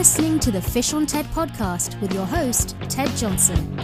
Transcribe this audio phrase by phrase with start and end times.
[0.00, 3.76] listening to the Fish on TED podcast with your host, Ted Johnson.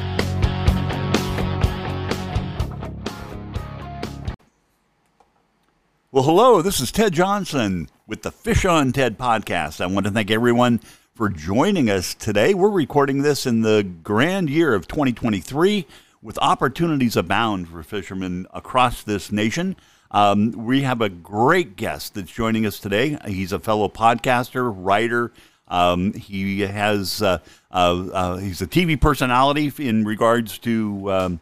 [6.10, 9.82] Well, hello, this is Ted Johnson with the Fish on TED podcast.
[9.82, 10.78] I want to thank everyone
[11.14, 12.54] for joining us today.
[12.54, 15.86] We're recording this in the grand year of 2023
[16.22, 19.76] with opportunities abound for fishermen across this nation.
[20.10, 23.18] Um, we have a great guest that's joining us today.
[23.26, 25.30] He's a fellow podcaster, writer.
[25.68, 27.38] Um, he has uh,
[27.70, 31.40] uh, uh, he's a TV personality in regards to um,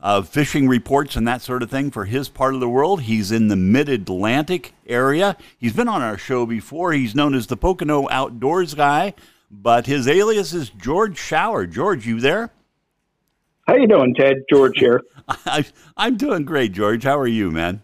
[0.00, 3.02] uh, fishing reports and that sort of thing for his part of the world.
[3.02, 5.36] He's in the Mid Atlantic area.
[5.58, 6.92] He's been on our show before.
[6.92, 9.14] He's known as the Pocono Outdoors Guy,
[9.50, 11.66] but his alias is George Shower.
[11.66, 12.50] George, you there?
[13.66, 14.36] How you doing, Ted?
[14.48, 15.02] George here.
[15.28, 15.64] I,
[15.96, 17.02] I'm doing great, George.
[17.02, 17.82] How are you, man?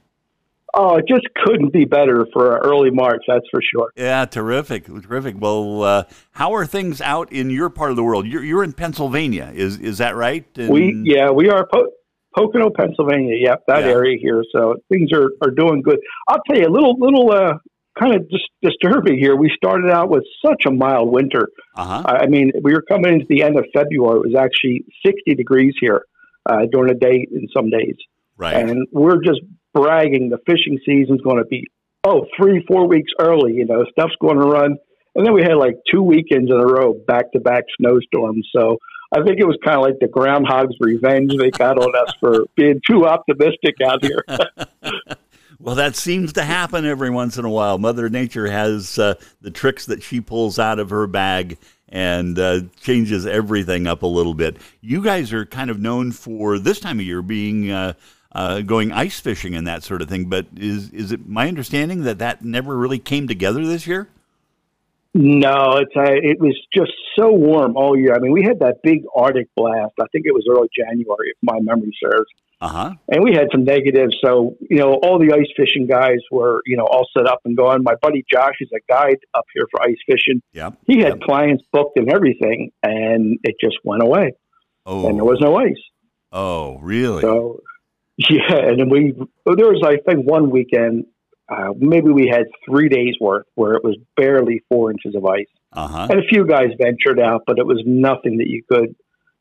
[0.74, 3.90] Oh, it just couldn't be better for early March, that's for sure.
[3.94, 5.36] Yeah, terrific, terrific.
[5.38, 8.26] Well, uh, how are things out in your part of the world?
[8.26, 10.46] You're, you're in Pennsylvania, is is that right?
[10.56, 10.70] And...
[10.70, 11.90] We yeah, we are po-
[12.34, 13.36] Pocono, Pennsylvania.
[13.38, 13.90] Yep, that yeah.
[13.90, 14.42] area here.
[14.50, 15.98] So things are, are doing good.
[16.28, 17.58] I'll tell you a little little uh,
[18.00, 19.36] kind of dis- disturbing here.
[19.36, 21.48] We started out with such a mild winter.
[21.76, 22.02] Uh-huh.
[22.06, 24.20] I mean, we were coming into the end of February.
[24.20, 26.06] It was actually 60 degrees here
[26.48, 27.96] uh, during the day in some days.
[28.36, 28.56] Right.
[28.56, 29.40] And we're just
[29.74, 31.66] bragging the fishing season's going to be,
[32.04, 33.54] oh, three, four weeks early.
[33.54, 34.76] You know, stuff's going to run.
[35.14, 38.48] And then we had like two weekends in a row, back to back snowstorms.
[38.56, 38.78] So
[39.14, 42.46] I think it was kind of like the groundhog's revenge they got on us for
[42.56, 44.24] being too optimistic out here.
[45.62, 47.78] Well, that seems to happen every once in a while.
[47.78, 51.56] Mother Nature has uh, the tricks that she pulls out of her bag
[51.88, 54.56] and uh, changes everything up a little bit.
[54.80, 57.92] You guys are kind of known for this time of year being uh,
[58.34, 60.26] uh going ice fishing and that sort of thing.
[60.26, 64.08] But is is it my understanding that that never really came together this year?
[65.14, 68.14] No, it's uh, it was just so warm all year.
[68.14, 69.92] I mean, we had that big Arctic blast.
[70.00, 72.30] I think it was early January, if my memory serves.
[72.62, 72.94] Uh-huh.
[73.08, 74.16] And we had some negatives.
[74.24, 77.56] So, you know, all the ice fishing guys were, you know, all set up and
[77.56, 77.82] going.
[77.82, 80.40] My buddy Josh is a guide up here for ice fishing.
[80.52, 80.70] Yeah.
[80.86, 81.20] He had yep.
[81.22, 84.34] clients booked and everything, and it just went away.
[84.86, 85.08] Oh.
[85.08, 85.82] And there was no ice.
[86.30, 87.20] Oh, really?
[87.20, 87.60] So,
[88.30, 88.56] yeah.
[88.56, 89.14] And then we,
[89.46, 91.06] there was, I think, one weekend,
[91.48, 95.46] uh, maybe we had three days worth where it was barely four inches of ice.
[95.72, 96.08] Uh-huh.
[96.10, 98.94] And a few guys ventured out, but it was nothing that you could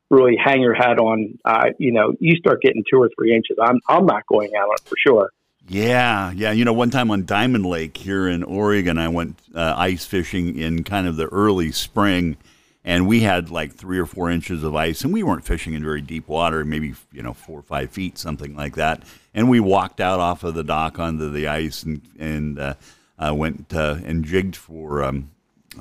[0.10, 1.40] really hang your hat on.
[1.44, 3.58] Uh, you know, you start getting two or three inches.
[3.62, 5.32] I'm I'm not going out on it for sure.
[5.68, 6.52] Yeah, yeah.
[6.52, 10.58] You know, one time on Diamond Lake here in Oregon, I went uh, ice fishing
[10.58, 12.38] in kind of the early spring,
[12.84, 15.84] and we had like three or four inches of ice, and we weren't fishing in
[15.84, 19.04] very deep water, maybe you know four or five feet, something like that.
[19.34, 22.74] And we walked out off of the dock onto the ice and and uh,
[23.18, 25.32] uh, went uh, and jigged for um,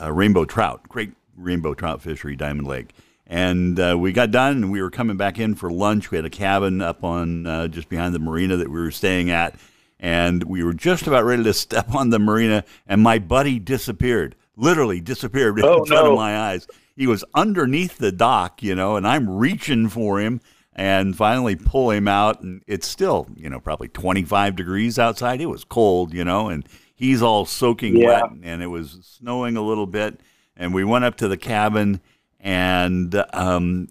[0.00, 2.93] rainbow trout, great rainbow trout fishery, Diamond Lake
[3.31, 6.11] and uh, we got done, and we were coming back in for lunch.
[6.11, 9.31] We had a cabin up on uh, just behind the marina that we were staying
[9.31, 9.55] at,
[10.00, 14.34] and we were just about ready to step on the marina, and my buddy disappeared,
[14.56, 16.11] literally disappeared oh, in front no.
[16.11, 16.67] of my eyes.
[16.96, 20.40] He was underneath the dock, you know, and I'm reaching for him
[20.74, 25.40] and finally pull him out, and it's still, you know, probably 25 degrees outside.
[25.40, 28.22] It was cold, you know, and he's all soaking yeah.
[28.22, 30.20] wet, and it was snowing a little bit.
[30.56, 32.00] And we went up to the cabin
[32.42, 33.88] and um,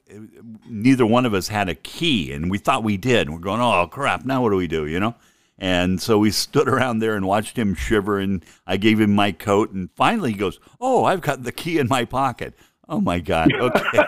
[0.68, 3.28] neither one of us had a key, and we thought we did.
[3.28, 4.26] And we're going, oh crap!
[4.26, 4.86] Now what do we do?
[4.86, 5.16] You know.
[5.60, 9.32] And so we stood around there and watched him shiver, and I gave him my
[9.32, 12.56] coat, and finally he goes, "Oh, I've got the key in my pocket."
[12.90, 13.54] Oh my God!
[13.54, 14.00] Okay,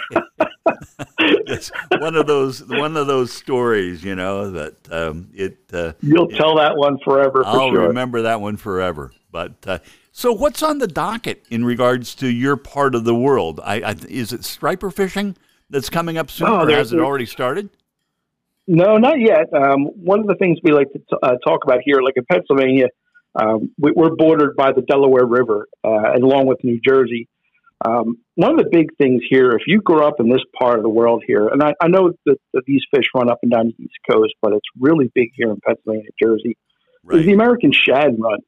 [1.20, 5.60] it's one of those one of those stories, you know, that um, it.
[5.72, 7.44] Uh, You'll it, tell that one forever.
[7.44, 7.88] For I'll sure.
[7.88, 9.12] remember that one forever.
[9.32, 9.80] But uh,
[10.12, 13.60] so, what's on the docket in regards to your part of the world?
[13.64, 15.38] I, I, is it striper fishing
[15.70, 17.70] that's coming up soon, oh, or has it already started?
[18.68, 19.54] No, not yet.
[19.54, 22.26] Um, one of the things we like to t- uh, talk about here, like in
[22.26, 22.88] Pennsylvania,
[23.36, 27.28] um, we, are bordered by the Delaware River, uh, along with New Jersey.
[27.84, 30.84] Um, one of the big things here, if you grow up in this part of
[30.84, 33.74] the world here, and I, I know that, that, these fish run up and down
[33.76, 36.58] the East Coast, but it's really big here in Pennsylvania, Jersey,
[37.04, 37.20] right.
[37.20, 38.40] is the American shad run.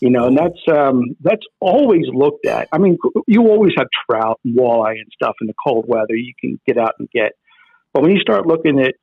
[0.00, 2.68] You know, and that's um, that's always looked at.
[2.72, 2.98] I mean,
[3.28, 6.14] you always have trout and walleye and stuff in the cold weather.
[6.14, 7.32] You can get out and get,
[7.92, 8.94] but when you start looking at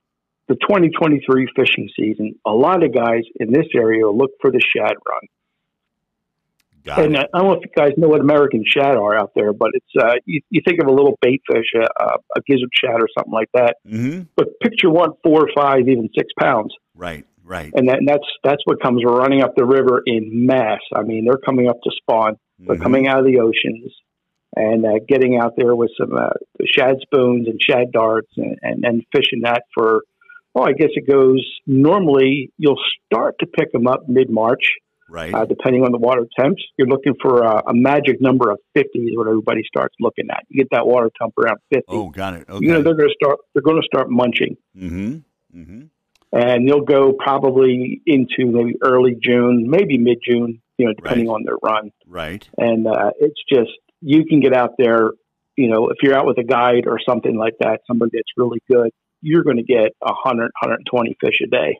[0.49, 4.93] the 2023 fishing season, a lot of guys in this area look for the shad
[5.07, 5.21] run.
[6.83, 7.29] Got and it.
[7.33, 10.03] I don't know if you guys know what American shad are out there, but it's
[10.03, 13.33] uh, you, you think of a little bait fish, uh, a gizzard shad or something
[13.33, 13.75] like that.
[13.87, 14.23] Mm-hmm.
[14.35, 16.73] But picture one, four or five, even six pounds.
[16.95, 17.25] Right.
[17.43, 17.71] Right.
[17.75, 20.79] And, that, and that's that's what comes running up the river in mass.
[20.95, 22.37] I mean, they're coming up to spawn.
[22.59, 22.83] They're mm-hmm.
[22.83, 23.91] coming out of the oceans,
[24.55, 26.29] and uh, getting out there with some uh,
[26.65, 30.03] shad spoons and shad darts and, and, and fishing that for,
[30.53, 34.73] well, I guess it goes normally you'll start to pick them up mid March.
[35.11, 35.33] Right.
[35.33, 38.97] Uh, depending on the water temps, you're looking for a, a, magic number of 50
[38.97, 40.45] is what everybody starts looking at.
[40.47, 41.83] You get that water temp around 50.
[41.89, 42.45] Oh, got it.
[42.49, 42.65] Okay.
[42.65, 43.39] You know they're going to start.
[43.53, 44.55] They're going to start munching.
[44.73, 45.59] Mm-hmm.
[45.59, 45.81] Mm-hmm.
[46.31, 50.61] And they'll go probably into maybe early June, maybe mid June.
[50.77, 51.33] You know, depending Right.
[51.33, 51.91] on their run.
[52.07, 52.49] Right.
[52.57, 55.11] And uh, it's just you can get out there.
[55.57, 58.61] You know, if you're out with a guide or something like that, somebody that's really
[58.71, 58.91] good,
[59.21, 61.77] you're going to get 100, 120 fish a day.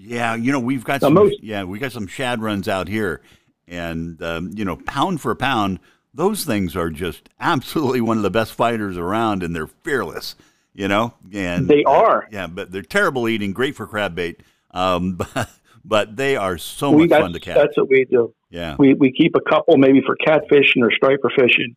[0.00, 1.14] Yeah, you know we've got some.
[1.14, 3.20] most- yeah, we got some shad runs out here,
[3.66, 5.80] and um, you know, pound for pound,
[6.14, 10.36] those things are just absolutely one of the best fighters around, and they're fearless.
[10.72, 12.28] You know, and They are.
[12.30, 14.40] Yeah, but they're terrible eating, great for crab bait.
[14.70, 15.50] Um, but
[15.84, 17.56] but they are so we much fun to catch.
[17.56, 18.32] that's what we do.
[18.50, 18.76] Yeah.
[18.78, 21.74] We we keep a couple maybe for catfishing or striper fishing,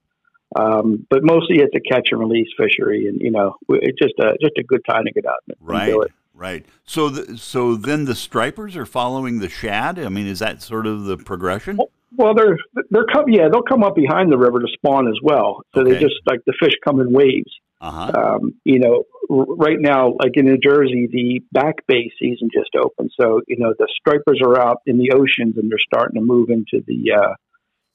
[0.55, 4.37] um, but mostly it's a catch and release fishery, and you know it's just a
[4.39, 6.11] just a good time to get out and, and Right, do it.
[6.41, 6.65] Right.
[6.83, 9.99] So, the, so then the stripers are following the shad.
[9.99, 11.79] I mean, is that sort of the progression?
[12.17, 12.57] Well, they're
[12.89, 15.61] they're come yeah they'll come up behind the river to spawn as well.
[15.73, 15.93] So Okay.
[15.93, 17.51] they just like the fish come in waves.
[17.79, 18.11] Uh huh.
[18.35, 23.11] Um, you know, right now, like in New Jersey, the back bay season just opened.
[23.19, 26.49] So you know the stripers are out in the oceans and they're starting to move
[26.49, 27.33] into the uh,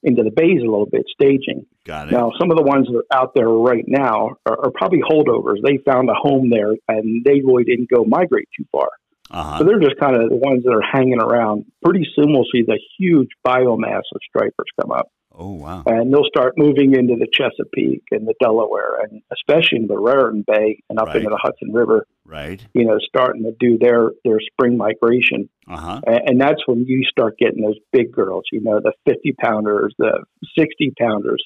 [0.07, 1.67] into the bays a little bit, staging.
[1.85, 2.13] Got it.
[2.13, 5.57] Now, some of the ones that are out there right now are, are probably holdovers.
[5.63, 8.89] They found a home there and they really didn't go migrate too far.
[9.29, 9.59] Uh huh.
[9.59, 11.65] So they're just kind of the ones that are hanging around.
[11.85, 15.83] Pretty soon we'll see the huge biomass of stripers come up Oh wow.
[15.87, 20.45] and they'll start moving into the Chesapeake and the Delaware and especially in the Raritan
[20.47, 21.17] Bay and up Right.
[21.17, 22.67] into the Hudson River, Right.
[22.73, 25.49] you know, starting to do their, their spring migration.
[25.69, 26.01] Uh huh.
[26.07, 29.95] And, and that's when you start getting those big girls, you know, the 50 pounders,
[29.99, 30.25] the
[30.59, 31.43] 60 pounders.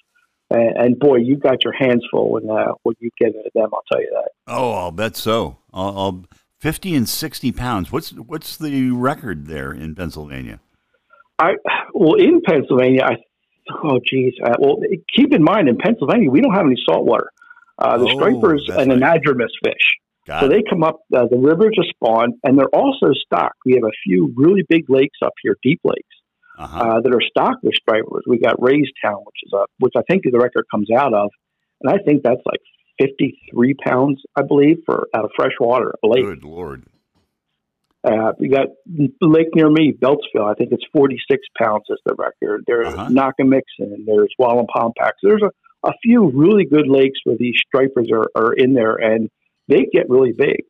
[0.50, 3.70] And, and boy, you got your hands full when, uh, when you get into them,
[3.72, 4.31] I'll tell you that.
[4.46, 5.58] Oh, I'll bet so.
[5.72, 6.25] I'll, I'll,
[6.58, 7.90] Fifty and sixty pounds.
[7.90, 10.60] What's what's the record there in Pennsylvania?
[11.38, 11.52] I,
[11.94, 13.16] well, in Pennsylvania, I,
[13.84, 14.78] oh geez, uh, well,
[15.14, 17.28] keep in mind in Pennsylvania, we don't have any salt water.
[17.78, 19.20] Uh, the Oh, stripers that's and right.
[19.22, 19.87] anadromous fish.
[20.26, 20.49] Got So it.
[20.50, 23.56] they come up, uh, the rivers are spawn, and they're also stocked.
[23.64, 26.14] We have a few really big lakes up here, deep lakes,
[26.58, 26.78] Uh-huh.
[26.78, 28.25] uh, that are stocked with stripers.
[28.26, 31.31] We got Raystown, which is a, which I think the record comes out of,
[31.82, 32.61] and I think that's like
[33.00, 36.25] 53 pounds, I believe, for out of fresh water, a lake.
[36.25, 36.84] Good lord.
[38.02, 38.69] Uh, we got
[39.20, 40.50] lake near me, Beltzville.
[40.50, 42.64] I think it's 46 pounds is the record.
[42.67, 43.08] There's Uh-huh.
[43.11, 45.12] Nockamixon, there's Wallenpaupack.
[45.23, 45.50] There's a,
[45.87, 49.29] a few really good lakes where these stripers are, are in there, and
[49.69, 50.64] they get really big.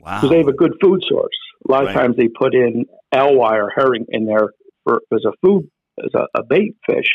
[0.00, 0.16] Wow.
[0.20, 1.36] because they have a good food source.
[1.66, 4.50] A lot of times they put in ally or herring in there
[4.84, 7.08] for as a food as a, a bait fish,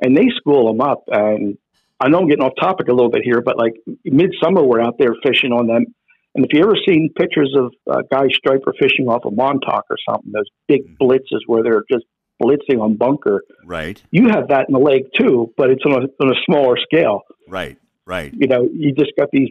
[0.00, 1.04] and they school them up.
[1.08, 1.56] And
[1.98, 3.74] I know I'm getting off topic a little bit here, but like
[4.04, 5.86] midsummer, we're out there fishing on them.
[6.34, 9.96] And if you ever seen pictures of uh, guys striper fishing off of Montauk or
[10.08, 10.96] something, those big Mm.
[11.00, 12.04] blitzes where they're just
[12.42, 14.02] blitzing on bunker, right.
[14.10, 17.20] you have that in the lake too, but it's on a, on a smaller scale
[17.48, 17.76] Right.
[18.06, 18.32] Right.
[18.34, 19.50] you know, you just got these,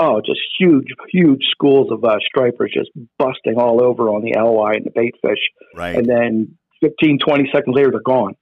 [0.00, 4.72] oh, just huge, huge schools of uh, stripers just busting all over on the LY
[4.76, 5.38] and the bait fish.
[5.76, 5.94] Right.
[5.96, 8.34] And then 15, 20 seconds later, they're gone.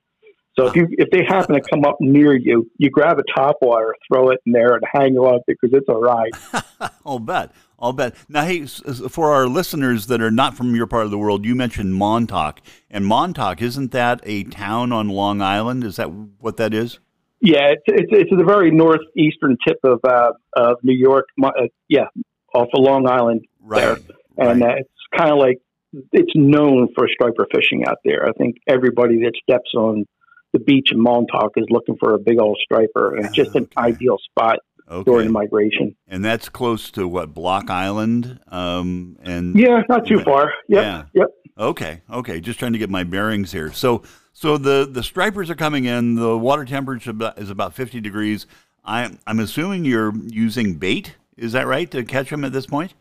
[0.58, 3.58] So if you if they happen to come up near you, you grab a top
[3.62, 6.90] wire, throw it in there, and hang on because it's a ride.
[7.06, 7.52] I'll bet.
[7.80, 8.14] I'll bet.
[8.28, 11.54] Now, hey, for our listeners that are not from your part of the world, you
[11.54, 12.60] mentioned Montauk,
[12.90, 15.84] and Montauk isn't that a town on Long Island?
[15.84, 16.98] Is that what that is?
[17.40, 21.24] Yeah, it's it's, it's the very northeastern tip of uh, of New York.
[21.42, 21.50] Uh,
[21.88, 22.04] yeah,
[22.54, 23.46] off of Long Island.
[23.62, 23.98] Right.
[24.36, 24.70] and right.
[24.70, 25.58] uh, it's kind of like
[26.12, 28.28] it's known for striper fishing out there.
[28.28, 30.04] I think everybody that steps on
[30.52, 33.64] the beach in Montauk is looking for a big old striper, and it's just an
[33.64, 33.88] Okay.
[33.92, 34.58] ideal spot
[34.90, 35.04] okay.
[35.10, 35.94] during migration.
[36.08, 40.24] and that's close to what Block Island, um, and Yeah, not too Yeah.
[40.24, 40.52] far.
[40.68, 41.02] Yep, Yeah.
[41.14, 41.28] yep.
[41.58, 43.70] Okay, okay, just trying to get my bearings here.
[43.72, 46.14] So, so the the stripers are coming in.
[46.14, 48.46] The water temperature is about fifty degrees.
[48.84, 51.16] I'm I'm assuming you're using bait.
[51.36, 52.94] Is that right to catch them at this point?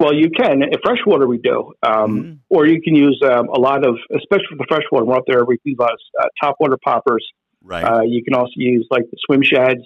[0.00, 0.62] Well, you can.
[0.62, 1.72] In freshwater, we do.
[1.82, 2.38] Um, Mhm.
[2.50, 5.44] Or you can use um, a lot of, especially for the freshwater, we're up there,
[5.44, 7.24] we use a lot of uh, topwater poppers.
[7.62, 7.84] Right.
[7.84, 9.80] Uh, you can also use, like, the swim shads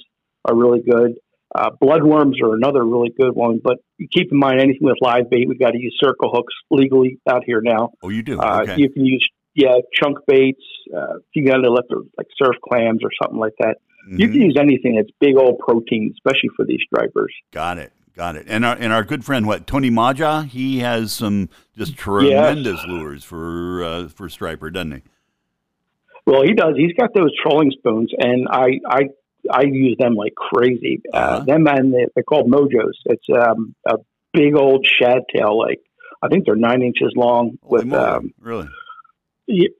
[0.48, 1.14] are really good.
[1.54, 3.78] Uh, bloodworms are another really good one, but
[4.14, 7.42] keep in mind anything with live bait, we've got to use circle hooks legally out
[7.44, 7.90] here now.
[8.02, 8.38] oh, you do.
[8.38, 8.76] Uh, okay.
[8.76, 10.60] You can use, yeah, chunk baits.
[10.94, 13.78] Uh, if you got to let the, like surf clams or something like that.
[14.10, 14.32] You Mhm.
[14.32, 17.34] can use anything that's big old protein, especially for these stripers.
[17.52, 17.92] Got it.
[18.16, 18.46] Got it.
[18.48, 23.22] And our and our good friend, what Tony Maja, he has some just tremendous lures
[23.22, 25.02] for uh, for striper, doesn't he?
[26.26, 26.74] Well, he does.
[26.76, 29.00] He's got those trolling spoons, and I I
[29.50, 31.00] I use them like crazy.
[31.12, 31.40] Uh, Uh-huh.
[31.44, 32.92] them and they, they're called mojos.
[33.06, 33.96] It's um, a
[34.32, 35.80] big old shad tail, like
[36.22, 37.58] I think they're nine inches long.
[37.62, 38.68] Holy with um, really?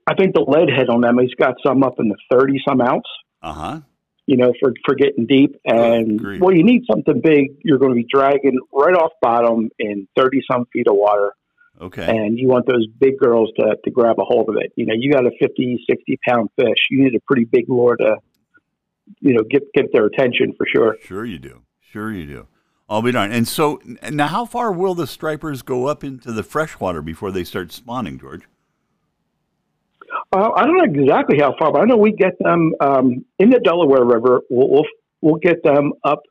[0.07, 1.19] I think the lead head on them.
[1.19, 3.05] He's got some up in the thirty some ounce.
[3.41, 3.79] Uh huh.
[4.25, 5.55] You know, for for getting deep.
[5.65, 7.57] And well, you need something big.
[7.63, 11.33] You're going to be dragging right off bottom in thirty some feet of water.
[11.81, 12.05] Okay.
[12.05, 14.73] and you want those big girls to, to grab a hold of it.
[14.75, 16.75] You know, you got a 50, 60 pound fish.
[16.91, 18.17] You need a pretty big lure to,
[19.19, 20.97] you know, get get their attention for sure.
[21.01, 21.61] Sure you do.
[21.81, 22.47] Sure you do.
[22.89, 23.33] I'll be darned.
[23.33, 23.79] And so
[24.11, 28.17] now, how far will the stripers go up into the freshwater before they start spawning,
[28.17, 28.47] George?
[30.31, 33.51] Uh, I don't know exactly how far, but I know we get them um, in
[33.51, 34.41] the Delaware River.
[34.49, 34.85] We'll, we'll
[35.21, 36.21] we'll get them up.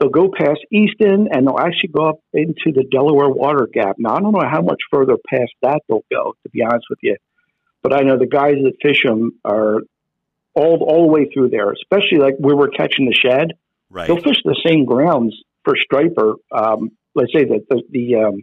[0.00, 3.96] They'll go past Easton, and they'll actually go up into the Delaware Water Gap.
[3.98, 7.00] Now I don't know how much further past that they'll go, to be honest with
[7.02, 7.16] you.
[7.82, 9.80] But I know the guys that fish them are
[10.54, 13.54] all all the way through there, especially like where we're catching the shad.
[13.90, 14.06] Right.
[14.06, 16.34] They'll fish the same grounds for striper.
[16.52, 18.42] Um, let's say that the the, um,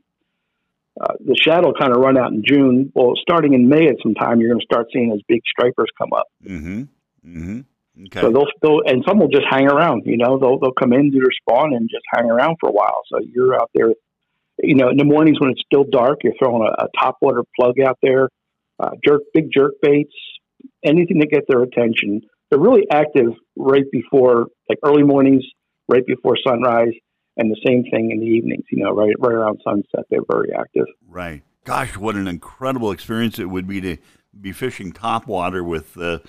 [0.99, 2.91] uh, the shad will kind of run out in June.
[2.95, 5.89] Well, starting in May at some time, you're going to start seeing those big stripers
[5.97, 6.27] come up.
[6.43, 6.83] Mm-hmm.
[7.27, 7.59] Mm-hmm.
[8.05, 8.21] Okay.
[8.21, 10.03] So they'll, they'll and some will just hang around.
[10.05, 12.73] You know, they'll they'll come in, do their spawn, and just hang around for a
[12.73, 13.01] while.
[13.07, 13.93] So you're out there.
[14.61, 17.43] You know, in the mornings when it's still dark, you're throwing a, a top water
[17.57, 18.29] plug out there,
[18.79, 20.13] uh, jerk big jerk baits,
[20.83, 22.21] anything to get their attention.
[22.49, 25.43] They're really active right before, like early mornings,
[25.87, 26.93] right before sunrise,
[27.37, 28.65] and the same thing in the evenings.
[28.71, 30.85] You know, right right around sunset, they're very active.
[31.07, 31.43] Right.
[31.63, 33.97] Gosh, what an incredible experience it would be to
[34.39, 36.19] be fishing top water with uh,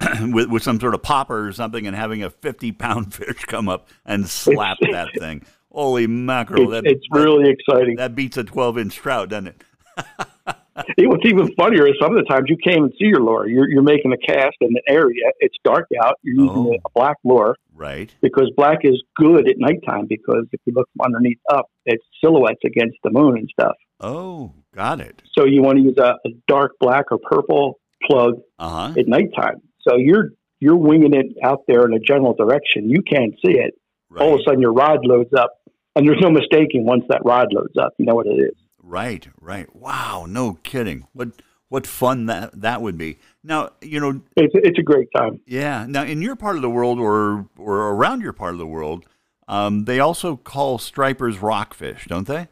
[0.20, 3.68] with, with some sort of popper or something and having a 50 pound fish come
[3.68, 5.42] up and slap that thing.
[5.70, 6.72] Holy mackerel.
[6.72, 7.96] It's, that, it's really exciting.
[7.96, 9.64] that beats a 12 inch trout, doesn't it?
[10.96, 13.46] It- What's even funnier is some of the times you can't even see your lure.
[13.48, 15.24] You're, you're making a cast in an area.
[15.40, 16.14] It's dark out.
[16.22, 16.78] You're using Oh.
[16.84, 18.10] a black lure Right.
[18.20, 22.96] because black is good at nighttime because if you look underneath up, it's silhouettes against
[23.04, 23.76] the moon and stuff.
[24.00, 25.22] Oh, got it.
[25.36, 28.94] So you want to use a, a dark black or purple plug Uh huh.
[28.98, 29.60] at nighttime.
[29.88, 30.30] So you're
[30.60, 32.90] you're winging it out there in a general direction.
[32.90, 33.74] You can't see it.
[34.18, 35.52] All of a sudden, your rod loads up,
[35.94, 37.92] and there's no mistaking once that rod loads up.
[37.98, 38.54] You know what it is.
[38.88, 39.74] Right, right.
[39.76, 41.06] Wow, no kidding.
[41.12, 41.28] What
[41.68, 43.18] what fun that that would be.
[43.44, 45.40] Now, you know, It's it's a great time.
[45.46, 45.84] yeah.
[45.86, 49.04] Now, in your part of the world, or or around your part of the world,
[49.46, 52.48] um, they also call stripers rockfish, don't they?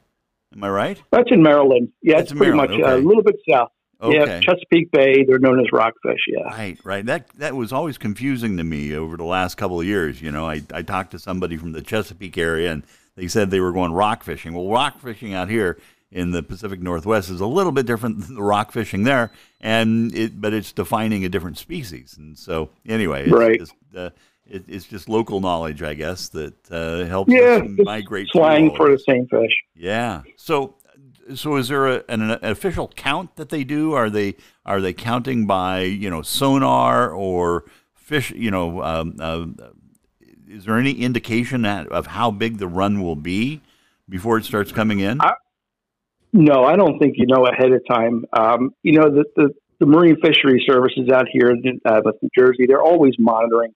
[0.54, 1.02] Am I right?
[1.10, 1.88] That's in Maryland.
[2.02, 3.02] Yeah, That's it's pretty Maryland, much uh, okay.
[3.02, 3.70] a little bit south.
[4.02, 4.14] Okay.
[4.18, 5.24] Yeah, Chesapeake Bay.
[5.24, 6.20] They're known as rockfish.
[6.28, 6.42] Yeah.
[6.54, 7.06] Right, right.
[7.06, 10.20] That that was always confusing to me over the last couple of years.
[10.20, 12.82] You know, I, I talked to somebody from the Chesapeake area, and
[13.16, 14.52] they said they were going rock fishing.
[14.52, 15.78] Well, rock fishing out here
[16.16, 19.30] in the Pacific Northwest is a little bit different than the rock fishing there,
[19.60, 22.16] and it but it's defining a different species.
[22.18, 23.58] And so, anyway, it's Right.
[23.60, 24.10] just, uh,
[24.46, 28.28] it, it's just local knowledge, I guess, that uh, helps Yeah, migrate.
[28.30, 29.52] Slang for the same fish.
[29.74, 30.22] Yeah.
[30.36, 30.76] So,
[31.34, 33.92] so is there a, an, an official count that they do?
[33.92, 38.30] Are they are they counting by you know sonar or fish?
[38.30, 39.46] You know, um, uh,
[40.48, 43.60] is there any indication that, of how big the run will be
[44.08, 45.20] before it starts coming in?
[45.20, 45.34] I-
[46.36, 48.24] No, I don't think you know ahead of time.
[48.32, 52.66] Um, you know, the, the, the Marine Fishery Services out here in uh, New Jersey,
[52.68, 53.72] they're always monitoring.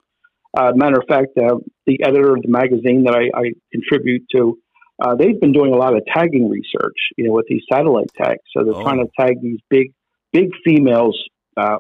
[0.55, 4.59] Uh, matter of fact, uh, the editor of the magazine that I, I contribute to,
[5.03, 8.41] uh, they've been doing a lot of tagging research, you know, with these satellite tags.
[8.55, 8.83] So they're Oh.
[8.83, 9.93] trying to tag these big,
[10.33, 11.19] big females
[11.57, 11.79] uh,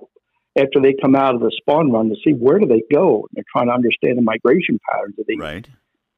[0.57, 3.27] after they come out of the spawn run to see where do they go.
[3.35, 5.69] They're trying to understand the migration patterns of these right.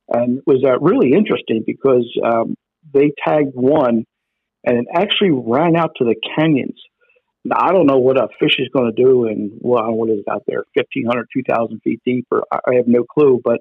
[0.08, 2.54] and it was uh, really interesting because um,
[2.94, 4.04] they tagged one
[4.64, 6.80] and it actually ran out to the canyons.
[7.44, 10.20] Now, I don't know what a fish is going to do and well, what is
[10.20, 13.60] it out there, 1,500, 2,000 feet deep, or I have no clue, but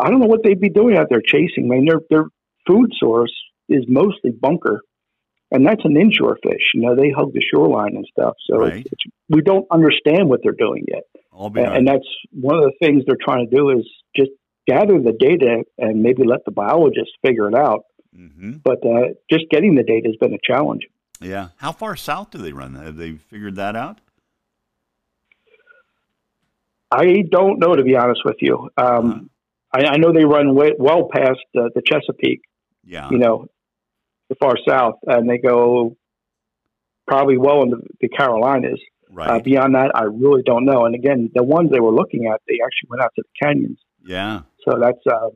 [0.00, 1.64] I don't know what they'd be doing out there chasing.
[1.64, 2.24] I mean, their, their
[2.66, 3.34] food source
[3.68, 4.80] is mostly bunker,
[5.50, 6.62] and that's an inshore fish.
[6.74, 8.34] You know, they hug the shoreline and stuff.
[8.48, 8.74] So Right.
[8.78, 11.02] it's, it's, we don't understand what they're doing yet.
[11.66, 13.84] And, and that's one of the things they're trying to do is
[14.16, 14.30] just
[14.66, 17.82] gather the data and maybe let the biologists figure it out.
[18.14, 20.82] Hmm But uh, just getting the data has been a challenge.
[21.20, 21.48] Yeah.
[21.56, 22.74] How far south do they run?
[22.74, 24.00] Have they figured that out?
[26.90, 28.70] I don't know, to be honest with you.
[28.76, 29.30] Um,
[29.72, 32.42] I, I know they run way, well past uh, the Chesapeake,
[32.84, 33.08] Yeah.
[33.10, 33.46] you know,
[34.28, 35.96] the far south, and they go
[37.06, 38.80] probably well into the Carolinas.
[39.16, 40.86] Uh, beyond that, I really don't know.
[40.86, 43.78] And again, the ones they were looking at, they actually went out to the canyons.
[44.04, 44.40] yeah.
[44.66, 45.28] So that's uh,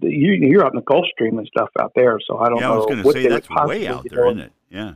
[0.00, 2.18] the, you, you're out in the Gulf Stream and stuff out there.
[2.26, 2.70] So I don't Yeah.
[2.70, 4.52] I know was going to say that's way out there, isn't it?
[4.70, 4.94] Yeah.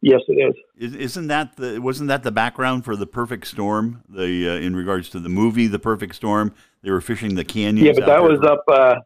[0.00, 0.54] Yes, it is.
[0.92, 0.94] is.
[0.94, 4.04] Isn't that the wasn't that the background for the Perfect Storm?
[4.08, 7.86] The uh, in regards to the movie The Perfect Storm, they were fishing the canyons.
[7.86, 8.62] Yeah, but that was up.
[8.68, 9.00] Uh,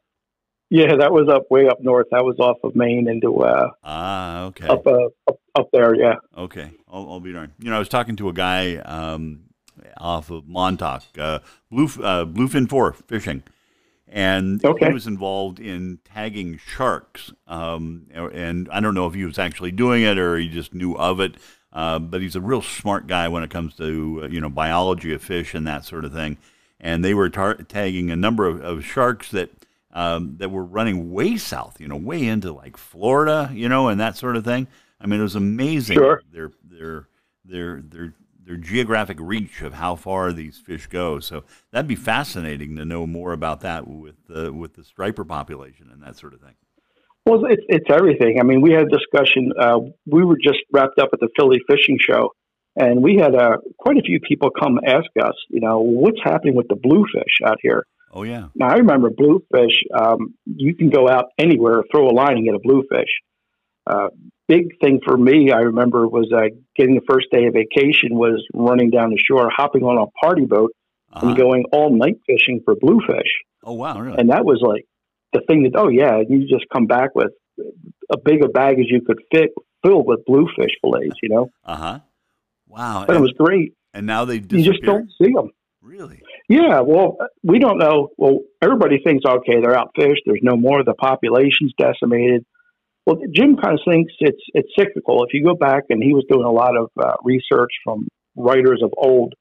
[0.68, 2.08] yeah, that was up way up north.
[2.10, 5.94] That was off of Maine into uh, ah, okay, up, uh, up up there.
[5.94, 6.16] Yeah.
[6.36, 7.52] Okay, I'll, I'll be darned.
[7.58, 9.44] You know, I was talking to a guy um,
[9.96, 11.38] off of Montauk, uh,
[11.70, 13.42] blue uh, bluefin four fishing,
[14.12, 14.88] and okay.
[14.88, 17.32] he was involved in tagging sharks.
[17.46, 20.94] Um, and I don't know if he was actually doing it or he just knew
[20.96, 21.36] of it.
[21.72, 25.14] Uh, but he's a real smart guy when it comes to uh, you know biology
[25.14, 26.36] of fish and that sort of thing.
[26.78, 29.48] And they were tar- tagging a number of, of sharks that
[29.94, 33.98] um, that were running way south, you know, way into like Florida, you know, and
[33.98, 34.66] that sort of thing.
[35.00, 35.96] I mean, it was amazing.
[35.96, 36.20] Sure.
[36.30, 37.08] Their their
[37.46, 41.20] their their their geographic reach of how far these fish go.
[41.20, 45.88] So that'd be fascinating to know more about that with the with the striper population
[45.92, 46.54] and that sort of thing.
[47.24, 48.40] Well, it's it's everything.
[48.40, 49.52] I mean, we had a discussion.
[49.58, 52.34] Uh, we were just wrapped up at the Philly Fishing Show,
[52.76, 56.54] and we had uh, quite a few people come ask us, you know, what's happening
[56.54, 57.86] with the bluefish out here.
[58.12, 58.48] Oh yeah.
[58.54, 59.84] Now I remember bluefish.
[59.96, 63.08] Um, you can go out anywhere, throw a line, and get a bluefish.
[63.86, 64.08] Uh,
[64.52, 68.44] big thing for me, I remember, was uh, getting the first day of vacation was
[68.52, 70.72] running down the shore, hopping on a party boat,
[71.12, 71.28] uh-huh.
[71.28, 73.32] and going all night fishing for bluefish.
[73.64, 73.98] Oh wow!
[73.98, 74.18] Really?
[74.18, 74.86] And that was like
[75.32, 77.32] the thing that oh yeah, you just come back with
[78.12, 79.50] a big a bag as you could fit,
[79.82, 81.16] filled with bluefish fillets.
[81.22, 81.50] You know.
[81.64, 81.98] Uh huh.
[82.68, 83.04] Wow.
[83.06, 83.74] But and, it was great.
[83.94, 85.50] And now they you just don't see them.
[85.80, 86.22] Really?
[86.48, 86.80] Yeah.
[86.80, 88.08] Well, we don't know.
[88.16, 90.22] Well, everybody thinks okay, they're out outfished.
[90.26, 90.82] There's no more.
[90.84, 92.44] The population's decimated.
[93.06, 95.24] Well, Jim kind of thinks it's it's cyclical.
[95.24, 98.06] If you go back, and he was doing a lot of uh, research from
[98.36, 99.34] writers of old,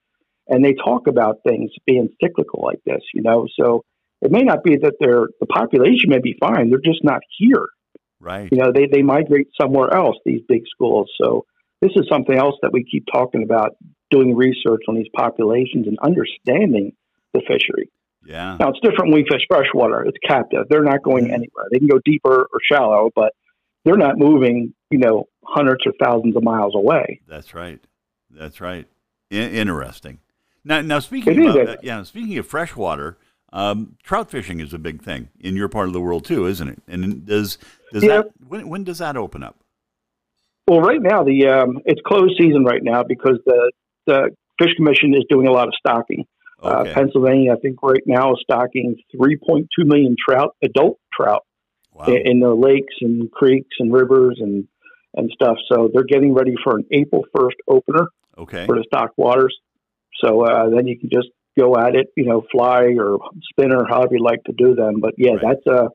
[0.48, 3.02] and they talk about things being cyclical like this.
[3.14, 3.84] You know, so
[4.22, 7.68] it may not be that they're the population may be fine; they're just not here.
[8.20, 8.50] Right.
[8.52, 10.18] You know, they they migrate somewhere else.
[10.26, 11.12] These big schools.
[11.22, 11.46] So
[11.82, 13.76] this is something else that we keep talking about:
[14.10, 16.94] doing research on these populations and understanding
[17.34, 17.92] the fishery.
[18.26, 18.58] Yeah.
[18.60, 20.04] Now it's different when we fish freshwater.
[20.06, 20.66] It's captive.
[20.70, 21.66] They're not going anywhere.
[21.72, 23.34] They can go deeper or shallow, but
[23.86, 27.22] they're not moving, you know, hundreds or thousands of miles away.
[27.28, 27.80] That's right.
[28.30, 28.88] That's right.
[29.32, 30.20] I- interesting.
[30.64, 33.18] Now, now speaking of uh, yeah, speaking of freshwater,
[33.52, 36.68] um, trout fishing is a big thing in your part of the world too, isn't
[36.68, 36.82] it?
[36.88, 37.58] And does
[37.92, 38.18] does yeah.
[38.18, 39.58] that when, when does that open up?
[40.68, 43.72] Well, right now the um, it's closed season right now because the
[44.06, 46.26] the Fish Commission is doing a lot of stocking.
[46.64, 46.92] Uh, okay.
[46.92, 51.44] Uh, Pennsylvania, I think, right now is stocking 3.2 million trout, adult trout,
[51.94, 52.06] wow.
[52.06, 54.68] in, in the lakes and creeks and rivers and
[55.16, 55.58] and stuff.
[55.72, 58.66] So they're getting ready for an April 1st opener okay.
[58.66, 59.58] for the stock waters.
[60.24, 61.28] So uh, then you can just
[61.60, 63.18] go at it, you know, fly or
[63.52, 65.00] spin or however you like to do them.
[65.02, 65.42] But yeah, right.
[65.42, 65.90] that's a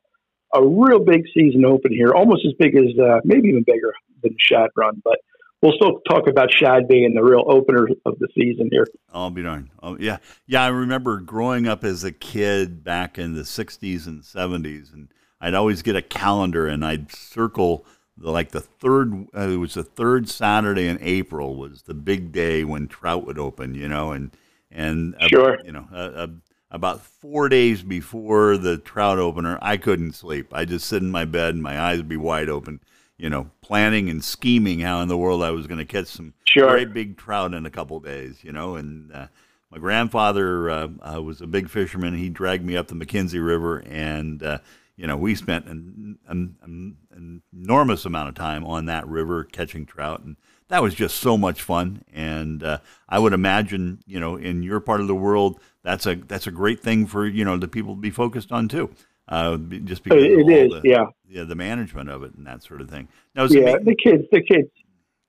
[0.55, 4.37] a real big season open here, almost as big as uh, maybe even bigger than
[4.39, 5.03] Shad Run.
[5.05, 5.19] But
[5.61, 8.87] we'll still talk about Shad being the real opener of the season here.
[9.13, 9.71] I'll be darned.
[9.83, 10.63] Oh, yeah, yeah.
[10.63, 15.09] I remember growing up as a kid back in the '60s and '70s, and
[15.41, 17.85] I'd always get a calendar and I'd circle
[18.17, 19.29] the, like the third.
[19.37, 23.39] Uh, it was the third Saturday in April was the big day when trout would
[23.39, 23.75] open.
[23.75, 24.31] You know, and
[24.71, 26.27] and sure, you know, uh, uh,
[26.71, 30.53] about four days before the trout opener, I couldn't sleep.
[30.53, 32.81] I just sit in my bed and my eyes would be wide open.
[33.19, 36.35] You know, planning and scheming how in the world I was going to catch some
[36.45, 36.67] sure.
[36.67, 38.45] very big trout in a couple days.
[38.45, 39.29] You know, and uh,
[39.71, 42.15] my grandfather uh, uh, was a big fisherman.
[42.15, 44.59] He dragged me up the McKenzie River and uh,
[44.97, 49.85] you know, we spent an, an, an, enormous amount of time on that river catching
[49.85, 50.37] trout, and
[50.69, 52.03] that was just so much fun.
[52.13, 52.79] And uh,
[53.09, 56.51] I would imagine, you know, in your part of the world, that's a that's a
[56.51, 58.91] great thing for you know the people to be focused on too.
[59.29, 62.81] Uh, just because it is, the, yeah, yeah, the management of it and that sort
[62.81, 63.09] of thing.
[63.35, 64.71] Now, yeah, the kids, the kids,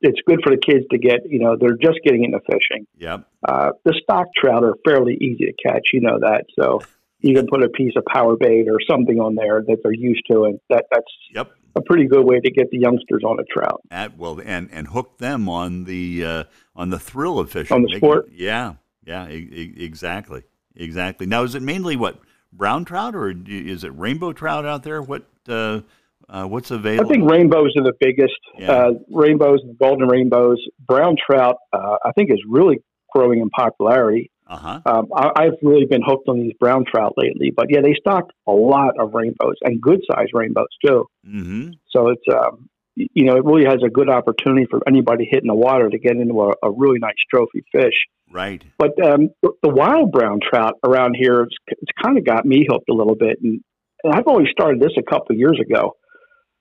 [0.01, 2.85] it's good for the kids to get, you know, they're just getting into fishing.
[2.99, 3.27] Yep.
[3.47, 6.45] Uh, the stock trout are fairly easy to catch, you know that.
[6.59, 6.81] So
[7.19, 10.23] you can put a piece of power bait or something on there that they're used
[10.31, 11.51] to, and that that's yep.
[11.75, 13.81] a pretty good way to get the youngsters on a trout.
[13.89, 16.43] At, well, and and hook them on the uh,
[16.75, 17.75] on the thrill of fishing.
[17.75, 18.29] On the sport.
[18.31, 18.75] yeah,
[19.05, 20.43] yeah, e- exactly,
[20.75, 21.25] exactly.
[21.25, 22.19] Now, is it mainly what
[22.53, 25.01] brown trout, or is it rainbow trout out there?
[25.01, 25.81] What uh,
[26.29, 27.09] uh, what's available?
[27.09, 28.37] I think rainbows are the biggest.
[28.57, 28.71] Yeah.
[28.71, 30.63] Uh, rainbows and golden rainbows.
[30.79, 32.77] Brown trout, uh, I think, is really
[33.13, 34.31] growing in popularity.
[34.49, 34.81] Uh-huh.
[34.85, 38.29] Um, I, have really been hooked on these brown trout lately, but yeah, they stock
[38.47, 41.05] a lot of rainbows and good sized rainbows too.
[41.27, 41.71] Mm-hmm.
[41.89, 45.55] So it's um, you know it really has a good opportunity for anybody hitting the
[45.55, 47.93] water to get into a, a really nice trophy fish.
[48.31, 48.63] Right.
[48.77, 52.89] But um, the wild brown trout around here, it's, it's kind of got me hooked
[52.89, 53.61] a little bit, and,
[54.03, 55.93] and I've only started this a couple of years ago.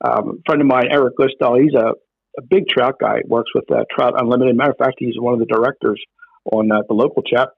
[0.04, 1.92] Um, a friend of mine, Eric Gustal, he's a
[2.38, 3.20] a big trout guy.
[3.26, 4.56] Works with uh, Trout Unlimited.
[4.56, 6.02] Matter of fact, he's one of the directors
[6.52, 7.48] on uh, the local chap,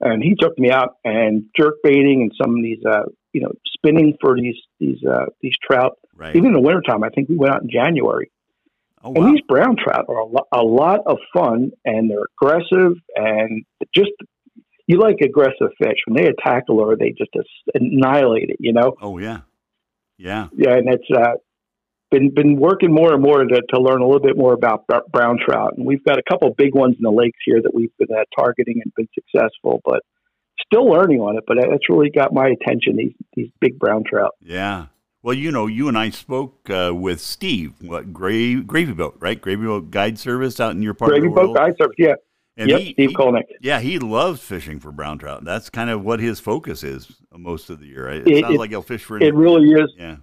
[0.00, 3.52] and he took me out and jerk baiting and some of these, uh, you know,
[3.74, 5.98] spinning for these these uh, these trout.
[6.16, 6.34] Right.
[6.36, 8.30] Even in the wintertime, I think we went out in January.
[9.02, 9.30] oh, And wow.
[9.30, 14.10] these brown trout are a, lo- a lot of fun, and they're aggressive, and just
[14.86, 17.30] you like aggressive fish when they attack a lure, they just
[17.74, 18.56] annihilate it.
[18.58, 19.42] You know, oh, yeah.
[20.18, 20.48] Yeah.
[20.54, 21.36] yeah, and it's uh,
[22.10, 25.38] been been working more and more to, to learn a little bit more about brown
[25.44, 27.96] trout, and we've got a couple of big ones in the lakes here that we've
[27.98, 30.02] been uh, targeting and been successful, but
[30.66, 31.44] still learning on it.
[31.46, 34.32] But that's really got my attention these these big brown trout.
[34.40, 34.86] Yeah.
[35.22, 39.38] Well, you know, you and I spoke uh, with Steve, what Gra- Gravy Boat, right?
[39.38, 41.56] Gravy Boat Guide Service out in your part Gravy of the boat world.
[41.58, 42.14] guide service, yeah,
[42.56, 43.42] And yep, he- Steve he- Kolnick.
[43.60, 45.44] Yeah, he loves fishing for brown trout.
[45.44, 48.06] That's kind of what his focus is most of the year.
[48.06, 48.22] Right?
[48.22, 49.92] It, It- sounds it- like he'll fish for It, It really is.
[49.98, 50.16] Yeah.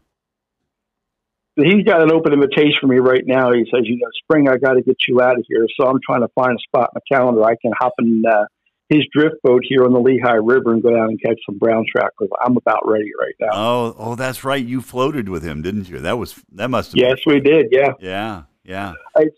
[1.57, 3.51] He's got an open invitation for me right now.
[3.51, 5.65] He says, you know, spring, I got to get you out of here.
[5.79, 8.45] So I'm trying to find a spot in the calendar I can hop in uh,
[8.89, 11.85] his drift boat here on the Lehigh River and go down and catch some brown
[11.91, 13.49] trout because I'm about ready right now.
[13.53, 14.63] Oh, oh, that's right.
[14.63, 15.99] You floated with him, didn't you?
[15.99, 16.97] That was that must have.
[16.97, 17.67] yes, we did.
[17.71, 17.93] Yeah.
[17.99, 18.93] Yeah, yeah.
[19.17, 19.35] It's,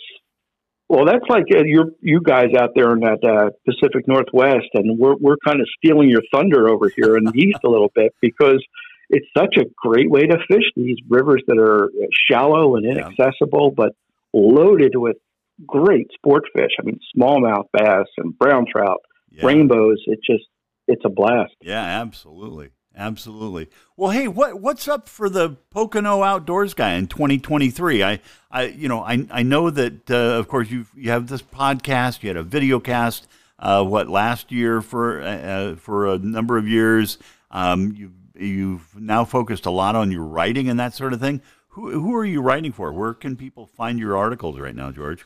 [0.87, 4.99] well, that's like uh, you you guys out there in that uh, Pacific Northwest, and
[4.99, 8.13] we're we're kind of stealing your thunder over here in the east a little bit
[8.21, 8.63] because
[9.09, 13.07] it's such a great way to fish these rivers that are uh, shallow and Yeah.
[13.07, 13.93] inaccessible, but
[14.33, 15.17] loaded with
[15.65, 16.71] great sport fish.
[16.79, 19.45] I mean, smallmouth bass and brown trout, yeah.
[19.45, 19.97] rainbows.
[20.05, 20.45] It just
[20.87, 21.53] it's a blast.
[21.61, 22.69] Yeah, absolutely.
[22.95, 23.69] Absolutely.
[23.95, 28.03] Well, hey, what what's up for the Pocono Outdoors guy in 2023?
[28.03, 28.19] I,
[28.51, 32.23] I, you know, I, I know that uh, of course you you have this podcast,
[32.23, 33.27] you had a video cast,
[33.59, 37.17] uh, what last year for uh, for a number of years.
[37.51, 41.41] Um, you you've now focused a lot on your writing and that sort of thing.
[41.69, 42.91] Who who are you writing for?
[42.91, 45.25] Where can people find your articles right now, George?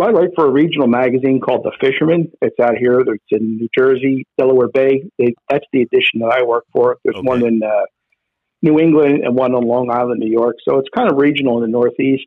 [0.00, 2.30] I write for a regional magazine called The Fisherman.
[2.40, 3.00] It's out here.
[3.00, 5.02] It's in New Jersey, Delaware Bay.
[5.18, 6.98] They, that's the edition that I work for.
[7.04, 7.26] There's Okay.
[7.26, 7.84] one in uh,
[8.62, 10.56] New England and one on Long Island, New York.
[10.68, 12.26] So it's kind of regional in the Northeast.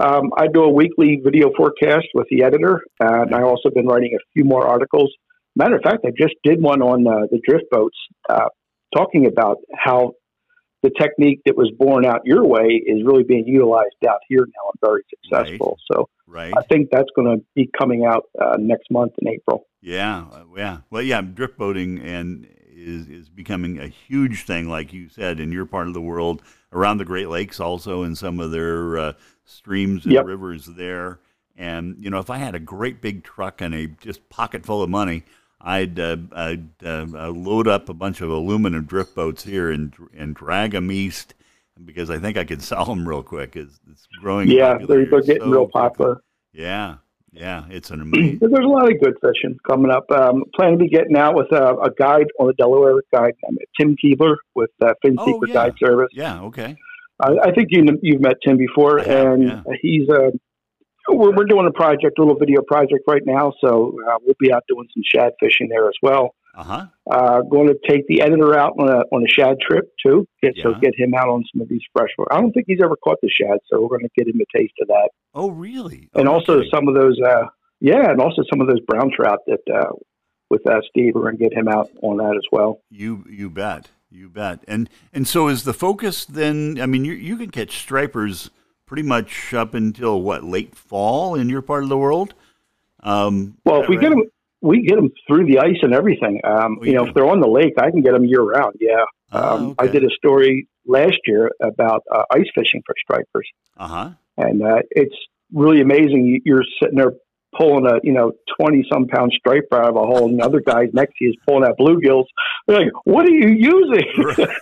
[0.00, 4.14] Um, I do a weekly video forecast with the editor, and I also been writing
[4.14, 5.12] a few more articles.
[5.56, 8.48] Matter of fact, I just did one on uh, the drift boats, uh,
[8.94, 10.12] talking about how
[10.82, 14.70] the technique that was born out your way is really being utilized out here now
[14.72, 15.78] and very successful.
[15.92, 16.54] So Right.
[16.56, 19.66] I think that's going to be coming out uh, next month in April.
[19.82, 20.78] Yeah, uh, yeah.
[20.88, 25.50] Well, yeah, drift boating and is is becoming a huge thing, like you said, in
[25.50, 26.40] your part of the world,
[26.72, 29.12] around the Great Lakes, also in some of their uh,
[29.44, 30.24] streams and Yep.
[30.24, 31.18] rivers there.
[31.56, 34.84] And you know, if I had a great big truck and a just pocket full
[34.84, 35.24] of money,
[35.60, 39.94] I'd uh, I'd uh, uh, load up a bunch of aluminum drift boats here and
[40.16, 41.34] and drag them east
[41.84, 43.56] because I think I could sell them real quick.
[43.56, 44.48] It's, it's growing.
[44.48, 46.22] Yeah, they're, they're getting so real popular.
[46.52, 46.96] Yeah,
[47.32, 47.64] yeah.
[47.70, 48.38] It's an amazing.
[48.40, 50.10] There's a lot of good fishing coming up.
[50.10, 53.34] Um, planning to be getting out with a, a guide on the Delaware guide,
[53.78, 55.54] Tim Keebler with uh, Fin Oh, Secret yeah.
[55.54, 56.08] Guide Service.
[56.12, 56.40] Yeah.
[56.42, 56.76] Okay.
[57.22, 59.62] I, I think you, you've met Tim before, have, and yeah.
[59.82, 60.30] he's uh,
[61.08, 63.52] we're, we're doing a project, a little video project right now.
[63.60, 66.34] So uh, we'll be out doing some shad fishing there as well.
[66.54, 66.86] Uh huh.
[67.10, 70.26] Uh, going to take the editor out on a on a shad trip too.
[70.42, 72.32] Get, So get him out on some of these freshwater.
[72.32, 74.58] I don't think he's ever caught the shad, so we're going to get him a
[74.58, 76.08] taste of that, Oh, really?
[76.14, 77.18] and Oh, no also some of those.
[77.20, 77.44] Uh,
[77.80, 79.92] yeah, and also some of those brown trout that uh,
[80.50, 82.80] with uh, Steve, we're going to get him out on that as well.
[82.90, 84.58] you you bet you bet.
[84.66, 86.80] And and so is the focus then?
[86.80, 88.50] I mean, you you can catch stripers
[88.90, 92.34] pretty much up until what late fall in your part of the world.
[93.04, 94.24] Um, Well, if we that get them,
[94.62, 96.40] we get them through the ice and everything.
[96.42, 97.08] Um, Oh, you you know, do?
[97.10, 98.74] if they're on the lake, I can get them year round.
[98.80, 99.04] Yeah.
[99.30, 103.48] Ah, Um, I did a story last year about uh, ice fishing for stripers,
[103.78, 104.08] Uh huh.
[104.36, 105.14] and uh, it's
[105.54, 106.26] really amazing.
[106.26, 107.12] You- You're sitting there
[107.56, 110.60] pulling a you know twenty some pound striper out of a hole, and the other
[110.60, 112.26] guy next to you is pulling out bluegills.
[112.66, 114.08] They're like, "What are you using?"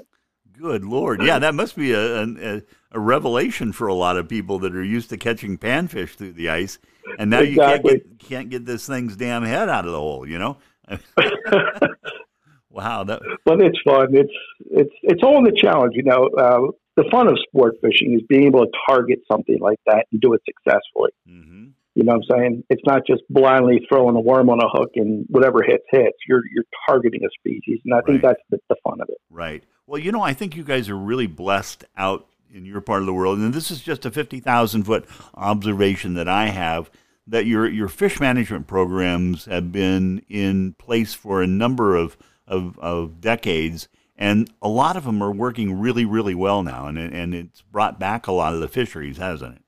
[0.65, 4.57] Good lord, yeah, that must be a, a a revelation for a lot of people
[4.59, 6.79] that are used to catching panfish through the ice,
[7.19, 7.93] and now you can't Exactly.
[7.99, 10.27] get can't get this thing's damn head out of the hole.
[10.27, 10.57] You know.
[12.69, 13.03] wow.
[13.03, 13.21] That.
[13.45, 14.07] but it's fun.
[14.15, 14.33] It's
[14.71, 15.93] it's it's all in the challenge.
[15.95, 19.79] You know, uh, the fun of sport fishing is being able to target something like
[19.85, 21.11] that and do it successfully.
[21.27, 22.63] hmm You know what I'm saying?
[22.69, 26.17] It's not just blindly throwing a worm on a hook and whatever hits hits.
[26.27, 28.33] You're you're targeting a species, and I think Right.
[28.33, 29.17] that's the, the fun of it.
[29.29, 29.63] Right.
[29.87, 33.05] Well, you know, I think you guys are really blessed out in your part of
[33.05, 35.05] the world, and this is just a fifty thousand foot
[35.35, 36.89] observation that I have.
[37.27, 42.77] That your your fish management programs have been in place for a number of of,
[42.79, 47.33] of decades, and a lot of them are working really really well now, and and
[47.33, 49.61] it's brought back a lot of the fisheries, hasn't it?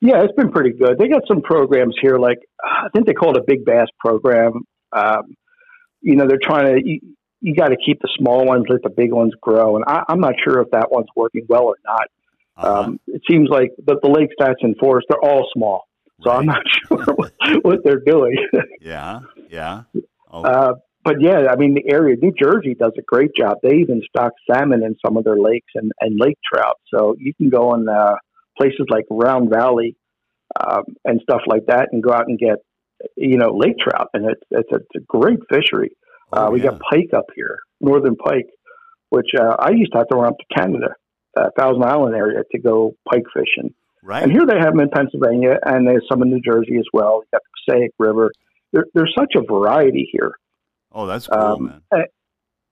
[0.00, 0.98] Yeah, it's been pretty good.
[0.98, 4.64] They got some programs here, like I think they call it a big bass program.
[4.92, 5.34] Um,
[6.02, 6.82] you know, they're trying to.
[6.84, 7.00] You,
[7.40, 10.20] you got to keep the small ones, let the big ones grow, and I, I'm
[10.20, 12.06] not sure if that one's working well or not.
[12.56, 12.80] Uh-huh.
[12.80, 15.84] Um, it seems like the, the lake stats in Forest they're all small,
[16.22, 17.32] so I'm not sure what,
[17.62, 18.36] what they're doing.
[18.80, 19.82] yeah, yeah.
[20.30, 20.72] Oh, Uh,
[21.04, 23.58] but yeah, I mean, the area, New Jersey does a great job.
[23.62, 26.80] They even stock salmon in some of their lakes and, and lake trout.
[26.92, 28.16] So you can go in uh,
[28.58, 29.96] places like Round Valley
[30.60, 32.58] um, and stuff like that and go out and get,
[33.16, 34.08] you know, lake trout.
[34.14, 35.90] And it's, it's, a, it's a great fishery.
[36.32, 36.70] oh, uh, we yeah.
[36.70, 38.46] got pike up here, northern pike,
[39.10, 40.94] which uh, I used to have to run up to Canada,
[41.38, 43.74] uh, Thousand Island area to go pike fishing.
[44.02, 44.22] right.
[44.22, 47.22] And here they have them in Pennsylvania, and there's some in New Jersey as well.
[47.22, 48.30] You got the Passaic River.
[48.72, 50.32] There, there's such a variety here.
[50.92, 52.04] oh, that's cool, Um, man.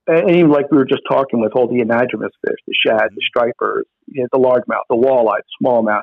[0.07, 3.23] And even like we were just talking with all the anadromous fish, the shad, the
[3.29, 6.03] stripers, you know, the largemouth, the walleye, the smallmouth,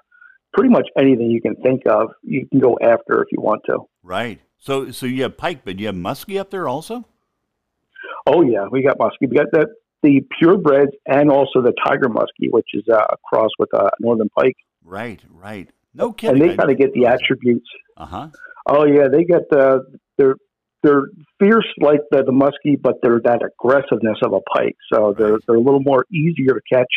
[0.53, 3.79] pretty much anything you can think of, you can go after if you want to.
[4.03, 4.41] Right.
[4.57, 7.05] So, so you have pike, but you have muskie up there also.
[8.27, 9.29] Oh yeah, we got muskie.
[9.29, 9.67] We got the
[10.03, 14.29] the purebreds and also the tiger muskie, which is uh, a cross with a northern
[14.29, 15.69] pike, Right, right.
[15.93, 16.41] No kidding.
[16.41, 17.67] and they kind of get the attributes.
[17.97, 18.27] Uh huh.
[18.67, 19.85] Oh yeah, they get the
[20.17, 20.35] they're
[20.83, 21.03] they're
[21.39, 24.77] fierce like the, the muskie, but they're that aggressiveness of a pike.
[24.91, 26.91] So they're they're a little more easier to catch.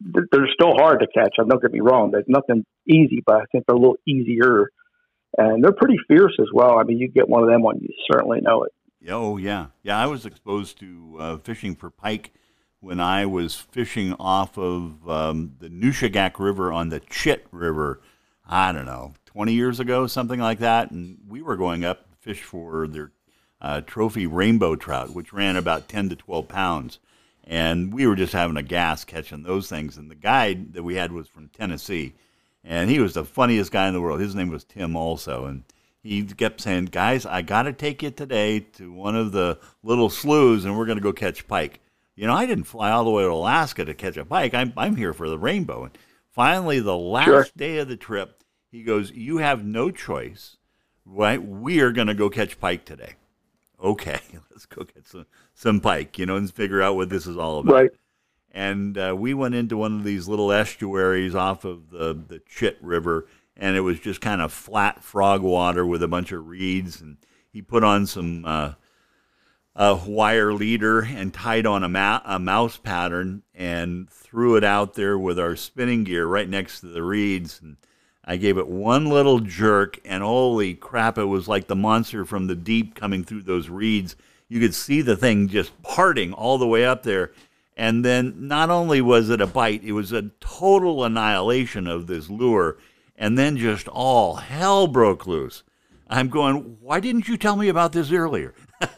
[0.00, 1.34] They're, they're still hard to catch.
[1.36, 2.10] Don't get me wrong.
[2.10, 4.70] There's nothing easy, but I think they're a little easier,
[5.36, 6.78] and they're pretty fierce as well.
[6.78, 8.72] I mean, you get one of them one, you certainly know it.
[9.10, 9.98] Oh yeah, yeah.
[9.98, 12.32] I was exposed to uh, fishing for pike
[12.80, 18.00] when I was fishing off of um, the Nushagak River on the Chit River.
[18.46, 22.42] I don't know, twenty years ago, something like that, and we were going up fish
[22.42, 23.12] for their
[23.60, 26.98] uh, trophy rainbow trout, which ran about ten to twelve pounds,
[27.44, 29.96] and we were just having a gas catching those things.
[29.98, 32.14] And the guide that we had was from Tennessee,
[32.64, 34.20] and he was the funniest guy in the world.
[34.20, 35.64] His name was Tim, also, and
[36.02, 40.10] he kept saying, "Guys, I got to take you today to one of the little
[40.10, 41.80] sloughs, and we're going to go catch pike."
[42.16, 44.54] You know, I didn't fly all the way to Alaska to catch a pike.
[44.54, 45.84] I'm I'm here for the rainbow.
[45.84, 45.98] And
[46.30, 47.46] finally, the last Sure.
[47.56, 50.56] day of the trip, he goes, "You have no choice,
[51.04, 51.42] right?
[51.44, 53.14] We are going to go catch pike today."
[53.82, 57.36] Okay, let's go get some some pike, you know, and figure out what this is
[57.36, 57.90] all about Right.
[58.52, 62.78] and uh, we went into one of these little estuaries off of the the Chit
[62.80, 67.00] River, and it was just kind of flat frog water with a bunch of reeds.
[67.00, 67.18] And
[67.52, 68.72] he put on some uh,
[69.76, 74.94] a wire leader and tied on a, ma- a mouse pattern and threw it out
[74.94, 77.60] there with our spinning gear right next to the reeds.
[77.60, 77.76] And
[78.24, 81.18] I gave it one little jerk, and holy crap!
[81.18, 84.16] It was like the monster from the deep coming through those reeds.
[84.48, 87.32] You could see the thing just parting all the way up there.
[87.76, 92.30] And then not only was it a bite, it was a total annihilation of this
[92.30, 92.78] lure.
[93.16, 95.64] And then just all hell broke loose.
[96.08, 98.54] I'm going, why didn't you tell me about this earlier?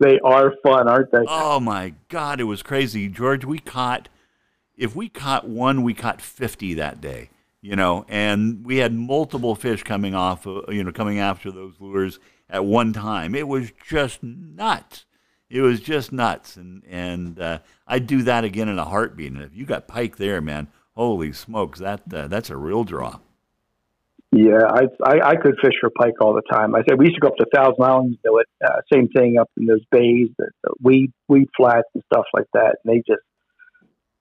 [0.00, 1.24] They are fun, aren't they?
[1.26, 3.08] Oh my God, it was crazy.
[3.08, 4.08] George, we caught,
[4.76, 7.30] if we caught one, we caught 50 that day,
[7.60, 11.74] you know, and we had multiple fish coming off, uh, you know, coming after those
[11.78, 13.34] lures at one time.
[13.34, 15.04] It was just nuts.
[15.50, 16.56] It was just nuts.
[16.56, 19.32] And, and uh, I'd do that again in a heartbeat.
[19.32, 23.18] And if you got pike there, man, holy smokes, that uh, that's a real draw.
[24.34, 26.74] Yeah, I, I I could fish for pike all the time.
[26.74, 28.46] I said we used to go up to Thousand Islands, do it.
[28.64, 32.46] Uh, same thing up in those bays, the, the weed weed flats and stuff like
[32.54, 32.76] that.
[32.82, 33.22] And they just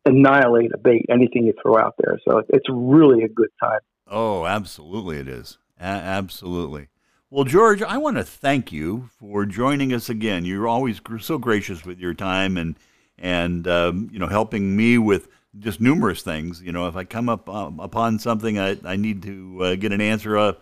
[0.06, 2.20] annihilate a bait, anything you throw out there.
[2.28, 3.80] So it's really a good time.
[4.08, 5.58] Oh, absolutely, it is.
[5.80, 6.88] A- absolutely.
[7.30, 10.44] Well, George, I want to thank you for joining us again.
[10.44, 12.78] You're always so gracious with your time and
[13.18, 16.62] and um, you know helping me with just numerous things.
[16.62, 19.94] You know, if I come up um, upon something I, I need to uh, get
[19.94, 20.58] an answer of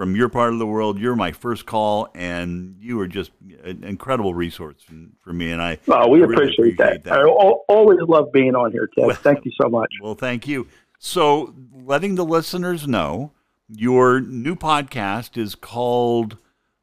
[0.00, 3.32] from your part of the world, you're my first call, and you are just
[3.62, 4.76] an incredible resource
[5.22, 5.50] for, me.
[5.52, 7.12] And I Oh, we I really appreciate, appreciate that.
[7.12, 9.08] I always love being on here, Ted.
[9.08, 9.92] Well- Thank you so much.
[10.02, 10.68] Well, thank you.
[10.98, 13.32] So, letting the listeners know,
[13.68, 16.38] your new podcast is called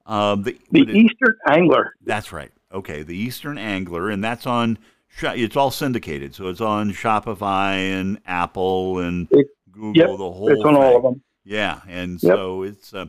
[0.05, 0.59] uh, the.
[0.69, 1.95] The Eastern Angler.
[2.05, 2.51] that's right.
[2.71, 4.77] Okay, the Eastern Angler, and that's on.
[5.23, 9.95] It's all syndicated, so it's on Spotify and Apple and It- Google.
[9.97, 10.49] Yep, the whole.
[10.51, 11.21] it's on all of them.
[11.47, 12.35] Yeah, and Yep.
[12.35, 13.05] so it's uh,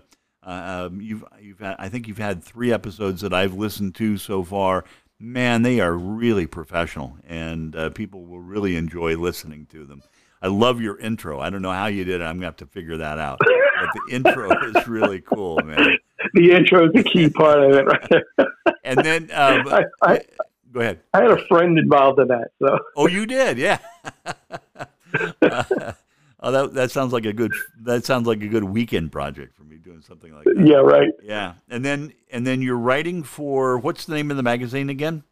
[0.46, 4.16] uh, um, you've you've had, I think you've had three episodes that I've listened to
[4.16, 4.85] so far.
[5.18, 10.03] Man, they are really professional, and uh, people will really enjoy listening to them.
[10.40, 11.40] I love your intro.
[11.40, 12.24] I don't know how you did it.
[12.24, 13.40] I'm gonna have to figure that out.
[13.40, 15.98] But the intro is really cool, man.
[16.35, 17.85] The intro is the key part of it.
[17.87, 18.24] Right there.
[18.85, 20.20] And then um, I, I,
[20.72, 21.01] go ahead.
[21.12, 23.79] I had a friend involved in that, so Oh, you did, yeah.
[26.40, 29.57] Uh, Oh, that that sounds like a good that sounds like a good weekend project
[29.57, 30.64] for me doing something like that.
[30.66, 31.11] Yeah, right.
[31.22, 35.24] Yeah, and then and then you're writing for what's the name of the magazine again?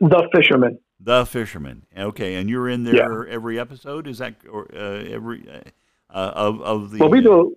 [0.00, 0.78] The Fisherman.
[0.98, 1.86] The Fisherman.
[1.96, 4.08] Okay, and you're in there every episode.
[4.08, 5.60] Is that or uh, every uh,
[6.12, 6.98] of of the?
[6.98, 7.56] Well, we do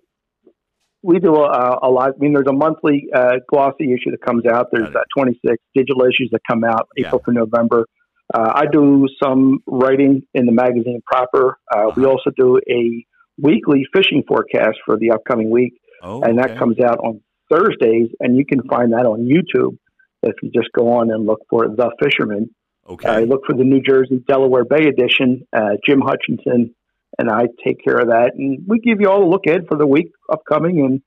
[1.02, 2.10] we do a, a lot.
[2.10, 4.68] I mean, there's a monthly uh, glossy issue that comes out.
[4.72, 7.32] There's uh, 26 digital issues that come out April Yeah.
[7.32, 7.86] to November.
[8.32, 11.58] Uh, I do some writing in the magazine proper.
[11.74, 13.06] Uh, We also do a
[13.40, 16.58] weekly fishing forecast for the upcoming week, oh, and that okay.
[16.58, 18.08] comes out on Thursdays.
[18.20, 19.78] And you can find that on YouTube
[20.22, 22.50] if you just go on and look for The Fisherman.
[22.88, 23.08] okay.
[23.08, 25.46] I look for the New Jersey Delaware Bay edition.
[25.52, 26.74] Uh, Jim Hutchinson
[27.18, 29.78] and I take care of that, and we give you all a look ahead for
[29.78, 31.00] the week upcoming, and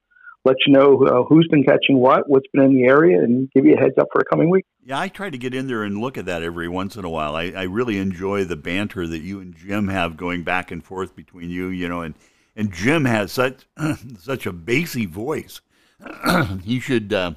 [0.46, 3.66] let you know uh, who's been catching what, what's been in the area, and give
[3.66, 4.66] you a heads up for the coming week.
[4.90, 7.10] Yeah, I try to get in there and look at that every once in a
[7.10, 7.36] while.
[7.36, 11.16] I, I really enjoy the banter that you and Jim have going back and forth
[11.16, 12.16] between you, you know, and,
[12.56, 13.68] and Jim has such
[14.20, 15.62] such a bassy voice.
[16.64, 17.34] he should uh,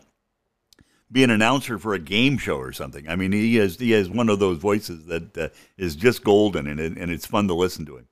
[1.10, 3.06] be an announcer for a game show or something.
[3.06, 6.66] I mean, he has he has one of those voices that uh, is just golden,
[6.66, 8.08] and and it's fun to listen to him.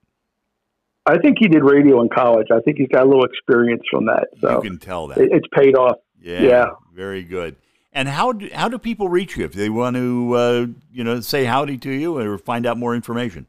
[1.07, 2.49] I think he did radio in college.
[2.53, 5.17] I think he's got a little experience from that, so you can tell that.
[5.17, 5.97] it, it's paid off.
[6.21, 6.67] Yeah, Yeah.
[6.93, 7.57] very good.
[7.93, 11.21] And how do, how do people reach you if they want to, uh, you know,
[11.21, 13.47] say howdy to you or find out more information?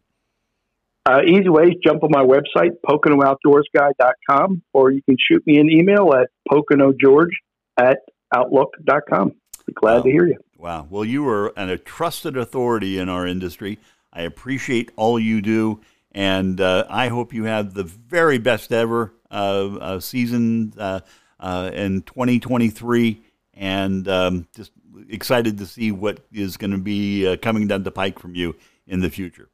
[1.06, 6.13] Uh, easy ways, jump on my website, PoconoOutdoorsGuy.com, or you can shoot me an email
[6.13, 7.32] at PoconoGeorge
[7.77, 7.99] at
[8.36, 9.34] Outlook.com.
[9.65, 10.01] Be glad Wow.
[10.04, 10.38] to hear you.
[10.58, 10.88] Wow.
[10.89, 13.80] Well, you are an, a trusted authority in our industry.
[14.13, 19.13] I appreciate all you do, and uh, I hope you have the very best ever
[19.32, 20.99] uh, uh, season uh,
[21.39, 23.23] uh, in 2023,
[23.62, 24.71] and um, just
[25.08, 28.56] excited to see what is going to be uh, coming down the pike from you
[28.88, 29.50] in the future.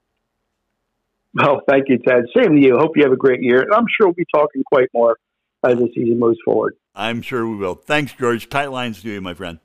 [1.40, 2.24] Oh, thank you, Ted.
[2.36, 2.78] Same to you.
[2.78, 3.62] Hope you have a great year.
[3.62, 5.18] And I'm sure we'll be talking quite more
[5.64, 6.76] as the season moves forward.
[6.96, 7.76] I'm sure we will.
[7.76, 8.50] Thanks, George.
[8.50, 9.60] Tight lines to you, my friend.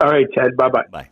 [0.00, 0.56] All right, Ted.
[0.56, 0.84] Bye bye.
[0.90, 1.08] Bye.